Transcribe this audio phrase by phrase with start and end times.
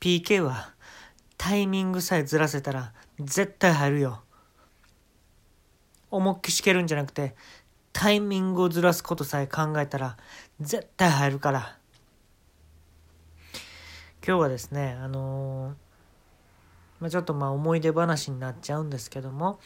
[0.00, 0.72] PK は
[1.36, 4.22] タイミングさえずらせたら絶対入るよ。
[6.10, 7.34] 思いっきしけるんじゃなくて
[7.92, 10.16] タイミングをずらすことさえ考えたら
[10.60, 11.78] 絶対入るから。
[14.26, 15.74] 今日はですね、あのー、
[17.00, 19.58] まあ、ちょっとまあ思い出話になっちゃうんですけども、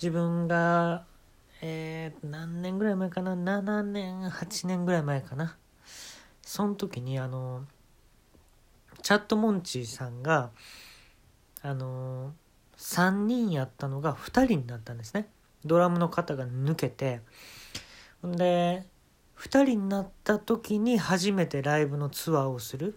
[0.00, 1.04] 自分が、
[1.60, 5.56] えー、何年ぐらい前かな ?7 年、8年ぐらい前かな？
[6.40, 7.64] その時にあの、
[9.10, 10.50] チャットモンチーさんが、
[11.62, 12.32] あの、
[12.76, 15.26] 3人やったのが2人になったんですね。
[15.64, 17.20] ドラムの方が抜けて。
[18.22, 18.86] ほんで、
[19.36, 22.96] 2人になった時に初めてライブのツアーをする。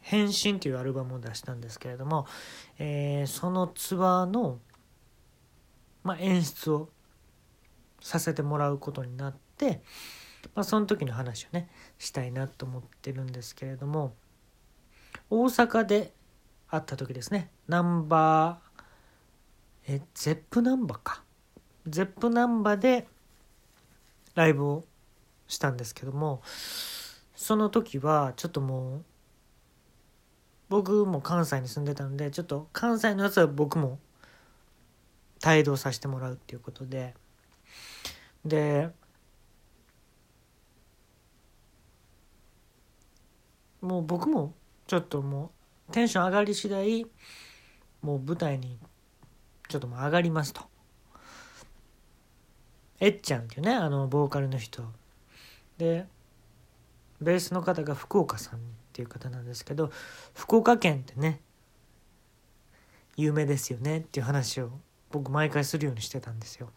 [0.00, 2.26] 変身というアルバムを出したんですけれども、
[2.80, 4.58] えー、そのツアーの、
[6.02, 6.88] まあ、演出を
[8.00, 9.82] させてもらうことになって、
[10.54, 14.14] まあ、その時の話をねしたいなと思ってるんですけれども
[15.30, 16.12] 大阪で
[16.68, 18.74] 会った時ですねナンバー
[19.86, 21.22] えゼップナンバーか。
[21.86, 23.06] ゼップナンバーで
[24.34, 24.84] ライブを
[25.46, 26.40] したんですけども
[27.34, 29.04] その時はちょっともう
[30.70, 33.98] 僕も関西に住んでたんでちょっと関西のやつは僕も
[35.46, 37.14] 帯同させてもらうっていうことで
[38.46, 38.88] で
[43.84, 44.54] もう僕も
[44.86, 45.52] ちょっとも
[45.90, 47.06] うテンション上がり次第
[48.00, 48.78] もう舞台に
[49.68, 50.62] ちょっともう上がりますと。
[52.98, 54.82] えっちゃんっていうねあのボーカルの人
[55.76, 56.06] で
[57.20, 58.62] ベースの方が福岡さんっ
[58.94, 59.90] ていう方なんですけど
[60.32, 61.40] 福岡県ってね
[63.16, 64.70] 有名ですよねっていう話を
[65.10, 66.70] 僕毎回するようにしてたんですよ。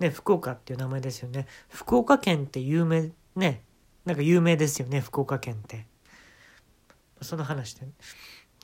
[0.00, 1.46] ね福岡っていう名前ですよね。
[1.68, 3.62] 福岡県って有名ね
[4.08, 5.84] なんか有名ですよね福岡県って。
[7.20, 7.86] その話で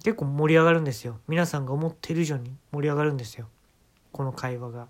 [0.02, 1.20] 結構盛り上がるんですよ。
[1.28, 3.46] 皆さんが思ってる以上に盛り上がるんですよ。
[4.10, 4.88] この会話が。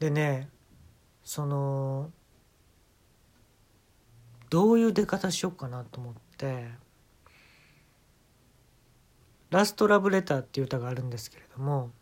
[0.00, 0.48] でね
[1.22, 2.10] その
[4.50, 6.68] どういう出方しようかなと思って
[9.50, 11.92] 「ラストラブレター」っていう歌があるんですけれども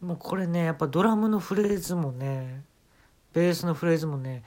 [0.00, 2.64] もうこれねやっぱドラムのフレーズもね
[3.32, 4.42] ベースのフレーズもね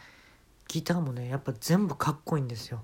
[0.68, 2.84] ギターもねやっぱ全部かっこいいんですよ。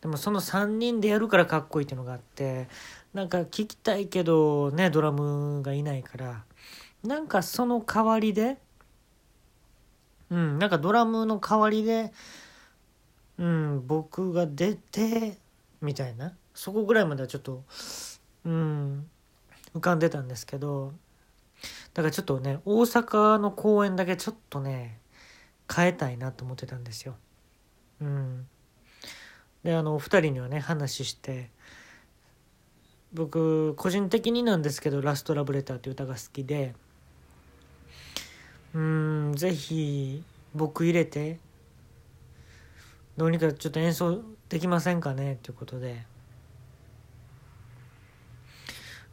[0.00, 2.68] でもその3人でやるからかっこいいっていうのがあって
[3.14, 6.44] なんか聞きたいけどねドラムがいないから
[7.02, 8.58] なんかその代わりで
[10.30, 12.12] うんなんかドラムの代わりで
[13.38, 15.38] うん僕が出て
[15.80, 17.64] みたいなそこぐらいまではちょっと
[18.44, 19.06] うん
[19.74, 20.92] 浮かんでたんですけど
[21.94, 24.98] だからちょっとね大阪の公演だけちょっとね
[25.74, 27.16] 変えたいなと思ってたんですよ。
[28.00, 28.46] うん、
[29.64, 31.50] であのお二人にはね話して
[33.12, 36.74] 僕個人的になんですけど「ラストラブレター」っていう歌が好きで
[38.74, 40.22] うん是非
[40.54, 41.38] 僕入れて
[43.16, 46.04] どうにかちょっと演奏できませんかねということで。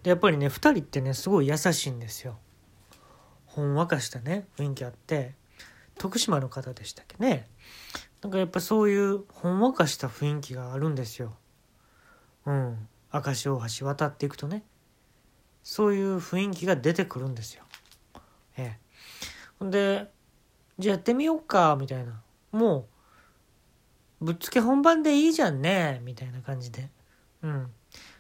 [0.04, 2.38] でやっぱりね2人ってねすごい優しいんですよ。
[3.46, 5.36] ほんわかしたね雰囲気あって。
[6.04, 7.48] 徳島の方でしたっけね。
[8.22, 11.34] なんかやっぱそういうほんわかした雰囲気があるんですよ。
[12.46, 12.90] うん。
[13.14, 14.66] 明石大橋渡っていくとね。
[15.64, 17.64] そういう雰囲気が出てくるんですよ。
[18.58, 18.80] ええ。
[19.60, 20.12] ほんで
[20.78, 22.22] じゃあやってみようかみたいな。
[22.52, 22.90] も
[24.20, 26.90] うぶっつけ本番でいいじゃんねみたいな感じで。
[27.44, 27.72] うん。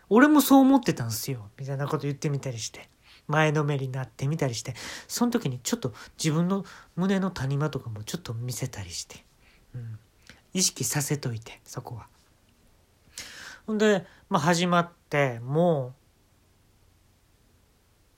[0.07, 2.89] 俺もそう思ってたんすよみたいなこと言ってみたりして。
[3.27, 4.73] 前のめりになってみたりして
[5.07, 9.23] その時にちょっと自分の胸の谷間とかもちょっと見せたりして、
[9.75, 9.99] うん、
[10.53, 12.07] 意識させといてそこは。
[13.65, 15.93] ほんで、まあ、始まっても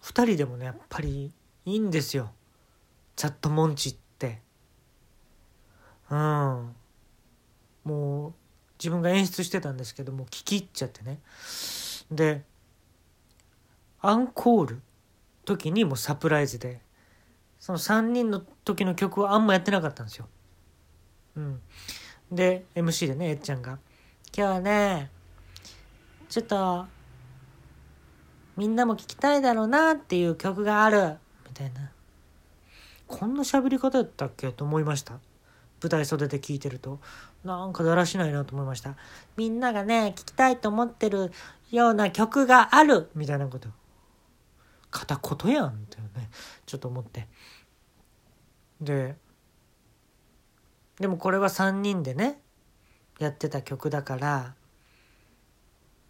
[0.02, 1.32] う2人でもねやっぱり
[1.66, 2.32] いいんですよ
[3.16, 4.42] チャットモンチって。
[6.10, 6.76] うん
[7.84, 8.34] もう
[8.78, 11.20] 自分が演出してたんですけども聞き入っちゃってね
[12.12, 12.44] で
[14.02, 14.82] アンコール
[15.46, 16.82] 時にもサプライズで。
[17.66, 20.28] その3人の時の曲はあんまやってなかったんですよ。
[21.36, 21.62] うん、
[22.32, 23.80] で MC でねえっちゃんが
[24.38, 25.10] 「今日はね
[26.30, 26.86] ちょっと
[28.56, 31.18] みんなも聴きたいだろうなっていう曲がある」
[31.50, 31.90] みたいな。
[33.08, 35.20] こんな喋り方だったっけと思いました。
[35.82, 37.00] 舞台袖で聞いてると。
[37.44, 38.96] なんかだらしないなと思いました。
[39.38, 41.32] みんながね聴きたいと思ってる
[41.72, 43.10] ような曲がある。
[43.14, 43.70] みたいなこと。
[44.96, 46.30] 片言やんってね
[46.66, 47.28] ちょっと思って。
[48.80, 49.16] で
[51.00, 52.40] でもこれは3人でね
[53.20, 54.56] やってた曲だから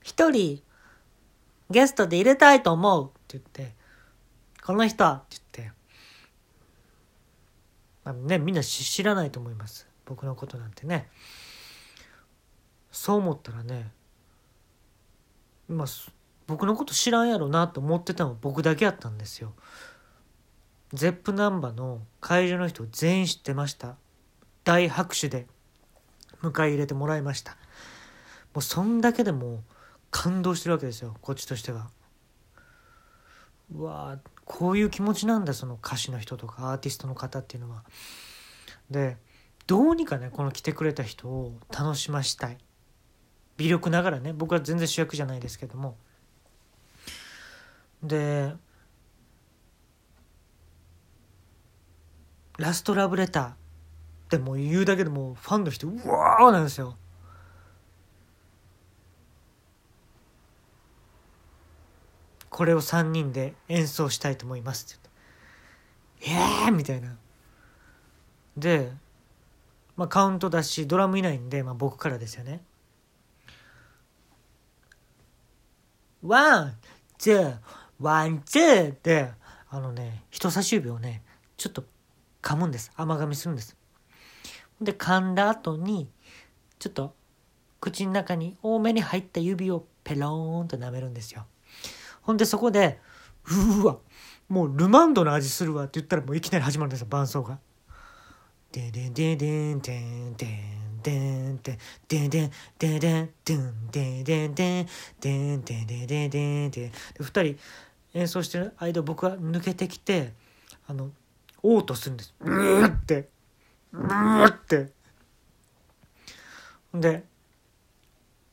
[0.03, 0.61] 一人
[1.71, 3.75] ゲストで入れたいと思うって言って
[4.63, 5.75] この人って言って。
[8.03, 9.87] まあねみんな知らないと思います。
[10.05, 11.09] 僕のことなんてね。
[12.91, 13.91] そう思ったらね
[15.67, 15.87] まあ
[16.47, 19.53] 僕のこと知らんやろなと思ってたのは僕だけやったんですよ。
[20.93, 23.95] ゼップナンバの会場の人全員知ってました。
[24.63, 25.47] 大拍手で
[26.41, 27.53] 迎え入れてもらいました。
[28.53, 29.63] もうそんだけでも
[30.11, 31.89] 感動してるわけですよこっちとしては。
[33.73, 37.83] うわこういう気持ちなんだその歌手の人とかアーティストの方っていうのは。
[38.89, 39.17] で
[39.65, 42.57] どうにかねこの来てくれた人を楽しましたい。
[43.57, 45.97] 微力ながらね僕は全然主役じゃないですけども。
[48.07, 48.53] で
[52.57, 53.55] ラストラブレターっ
[54.29, 56.95] てもう言うだけでもファンの人うわーなんですよ。
[62.49, 65.09] これを3人で演奏したいと思いますって
[66.23, 67.17] 言って「えー!」みたいな。
[68.55, 68.93] で、
[69.97, 72.63] まあ、カウントだしドラムいないんで、まあ、僕からですよね。
[76.23, 76.77] one
[77.17, 79.29] two one two って
[79.69, 81.23] あのね人差し指をね
[81.57, 81.83] ちょっと
[82.41, 82.91] 噛むんです。
[82.95, 83.75] 甘噛みするんです。
[84.81, 86.09] で噛んだ後に
[86.79, 87.15] ちょっと
[87.79, 91.45] 口の中に多めに入った指をペローンと舐めるんですよ。
[92.21, 92.99] ほんでそこで
[93.81, 93.97] うわ
[94.49, 97.59] もうルマンドの味するわって言ったらもういきなり始まるんですよ伴奏が。
[98.71, 100.84] ででででんでんでん。
[101.05, 102.49] でんでんでんでん
[102.79, 104.85] でんでんでんでんでんでんでん
[105.19, 107.57] でんでんでんでんでんでん二人
[108.15, 110.33] 演奏してる間僕は抜けてきて
[110.87, 111.11] あの
[111.61, 113.29] 嘔吐するんですうーって
[113.93, 114.89] うーって
[116.95, 117.23] で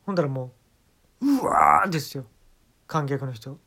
[0.05, 0.53] ほんだらも
[1.23, 2.27] ううわーですよ
[2.87, 3.59] 観客の人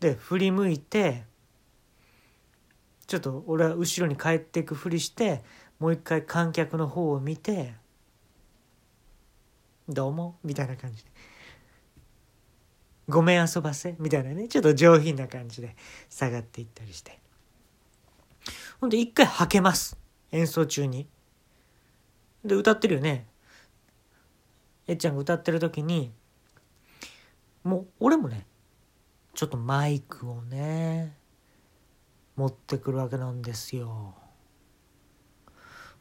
[0.00, 1.24] で振り向いて
[3.06, 5.42] ちょっと俺は後ろに帰っていくふりして
[5.78, 7.74] もう一回観客の方を見て
[9.88, 11.10] 「どうも」みたいな感じで
[13.08, 15.76] 「ごめん遊ばせ」みたいなねちょっと上品な感じで
[16.08, 17.20] 下がっていったりして
[18.80, 19.98] ほんで一回はけます
[20.32, 21.08] 演奏中に。
[22.44, 23.26] で歌ってるよね。
[24.86, 26.12] えっちゃんが歌ってる時に
[27.62, 28.46] もう俺もね
[29.34, 31.16] ちょっとマイクをね
[32.36, 34.14] 持ってくるわけなんですよ。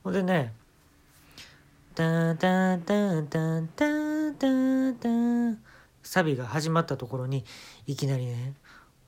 [0.04, 0.54] ほんでね
[1.96, 5.10] 「タンタンタンタンタンタンタ」
[6.04, 7.46] サビが始まったところに
[7.88, 8.54] いきなりね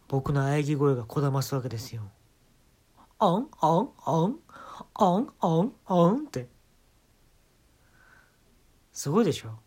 [0.08, 2.04] 僕の喘ぎ声がこだますわけですよ。
[3.20, 4.40] オンオンオン
[4.96, 6.48] オンオンオンって
[8.94, 9.60] すごいでしょ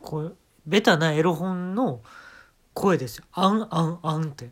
[0.00, 0.30] これ
[0.66, 2.02] ベタなエロ本の
[2.72, 3.24] 声ですよ。
[3.32, 4.50] あんあんあんって。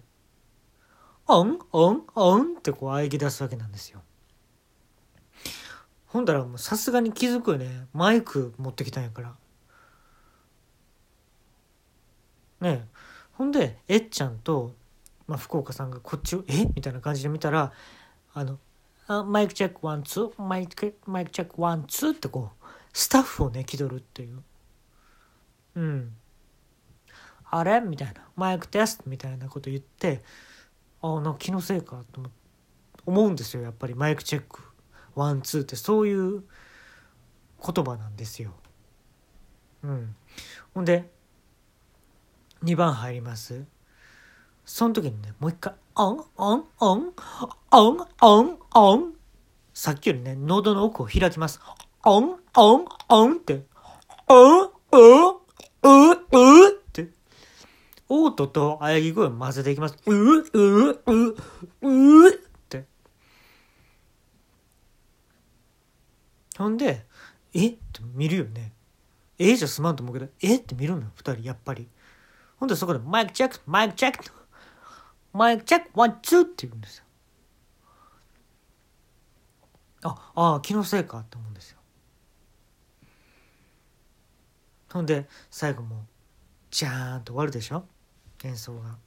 [1.34, 4.02] あんあんあんってこう喘ぎ出すわけなんですよ。
[6.06, 7.86] ほんだらもうさすがに気づくよね。
[7.92, 9.34] マイク持ってきたんやから。
[12.60, 12.88] ねえ。
[13.32, 14.74] ほんで、えっちゃんと、
[15.26, 17.72] まあ、福岡さんがこっちを、えみたいな感じで見たら、
[18.32, 18.58] あの、
[19.06, 24.42] あ mic check one two、mic、mic check one two ってこう、スタッフをね、気取るっていう。
[25.74, 26.16] うん。
[27.50, 28.22] あれみたいな。
[28.36, 30.22] マイクテストみたいなこと言って、
[31.04, 32.22] ああ、なんか気のせいかと
[33.04, 33.62] 思うんですよ。
[33.62, 36.42] やっぱり mic check。one、two ってそういう
[37.62, 38.54] 言葉なんですよ。
[39.82, 40.16] うん。
[40.72, 41.10] ほんで、
[42.64, 43.66] 2番入ります。
[44.64, 47.12] その時にね、もう一回、オン、オン、オン、
[47.70, 49.14] オン、オン、オン。
[49.74, 51.60] さっきよりね、喉の奥を開きます。
[52.02, 53.66] オン、オン、オンって、
[54.26, 55.36] オン、オン、
[55.82, 56.73] う、うって、
[58.16, 59.96] 嘔吐と喘ぎ声を混ぜていきます。
[60.06, 61.36] う、う、う、
[61.82, 62.32] う、っ
[62.68, 62.84] て。
[66.56, 67.04] ほんで、
[67.54, 67.70] え？
[67.70, 67.78] って
[68.14, 68.72] 見るよね。
[69.38, 69.56] え？
[69.56, 70.56] じゃすまんと思うけど、え？
[70.56, 71.88] って見るのよ、二人、やっぱり。
[72.60, 74.24] ほんでそこで、 mic check、mic check、
[75.32, 77.04] mic check、one、two って言うんですよ。
[80.04, 81.78] あ、ああ、気のせいかって思うんですよ。
[84.92, 86.06] ほんで最後も
[86.70, 87.84] ジャーンと終わるでしょ
[88.44, 88.98] 演奏が。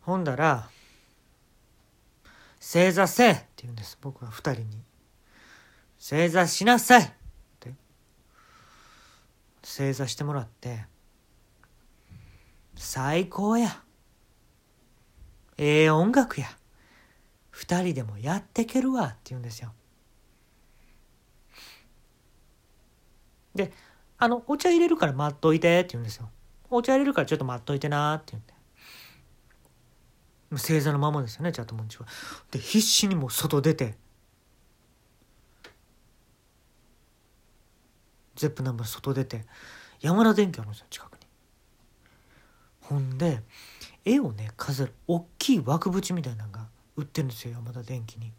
[0.00, 0.70] ほんだら
[2.58, 4.82] 「正座せえ!」って言うんです僕は二人に
[5.98, 7.10] 「正座しなさい!」っ
[7.60, 7.74] て
[9.62, 10.86] 正座してもらって
[12.74, 13.84] 「最高や
[15.58, 16.46] ええ音楽や
[17.52, 19.74] 2人でもやってけるわって言うんですよ。
[23.54, 23.72] で
[24.16, 26.30] 「あのお茶入れるから待っといて」って言うんですよ。
[26.70, 28.58] お茶入れるからちょっと待っといてなって言って。
[30.56, 32.06] 正座のままですよねチャットモンチは。
[32.50, 33.96] で必死にもう外出て
[38.36, 39.44] ゼップナンバー外出て
[40.00, 41.20] 山田電機あるんですよ近くに。
[42.80, 43.42] ほんで
[44.04, 48.32] 絵をね飾る大きい枠縁みたいなのが売ってるんですよ山田電機に。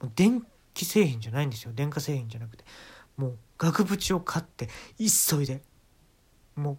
[0.00, 2.64] もう電気製品じゃないんですよ電化製品じゃなくて
[3.16, 5.62] もう額縁を買って急いで
[6.56, 6.78] もう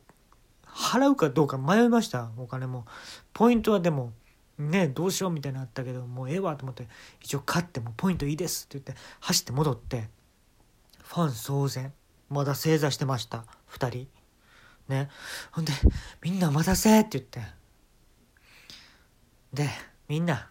[0.68, 2.32] 払うかどうか迷いました。
[2.38, 2.86] お金も。
[3.34, 4.14] ポイントはでも
[4.58, 6.88] ねどうしようみたいなのあったけどもうええわと思って
[7.22, 10.10] 一応買ってもポイントいいですって言って走って戻って
[11.04, 11.94] ファン騒然。
[12.30, 13.46] まだ正座してました。
[13.72, 14.08] 2人。
[14.90, 15.10] ね。
[15.52, 15.72] ほんで
[16.22, 17.42] 「みんな待たせ」って言って。
[19.54, 19.70] で
[20.10, 20.50] 「みんな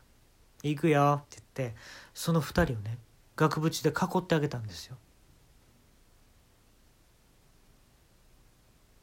[0.62, 1.76] 行くよ」って言って
[2.14, 2.98] その2人をね
[3.36, 4.96] 額縁で囲ってあげたんですよ。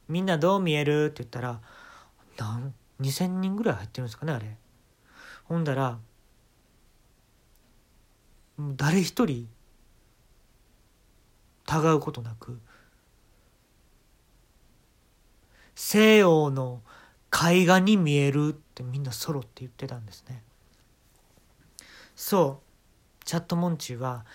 [0.08, 1.62] みんなどう見える?」って言ったら
[2.38, 4.58] なん2,000人ぐらい入ってるんですかねあれ。
[5.46, 6.00] ほんだら
[8.58, 9.50] 誰一人
[11.66, 12.60] たがうことなく
[15.76, 16.82] 西洋の
[17.32, 20.44] 絵画に見えるってみんなソロって言ってたんですね。
[22.16, 22.62] そ
[23.22, 24.26] うチャットモンチーは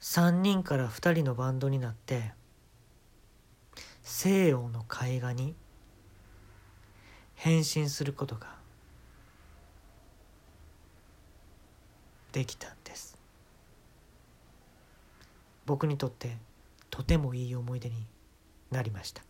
[0.00, 2.32] 3人から2人のバンドになって
[4.08, 5.56] 西洋の絵画に
[7.34, 8.54] 変身することが
[12.30, 13.18] できたんです。
[15.66, 16.36] 僕にとって
[16.88, 18.06] とてもいい思い出に
[18.70, 19.25] なりました。